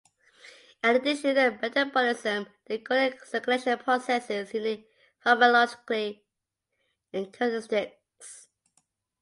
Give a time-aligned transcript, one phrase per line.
[0.83, 4.89] In addition to metabolism, the coronary circulation possesses unique
[5.23, 6.19] pharmacologic
[7.13, 8.47] characteristics.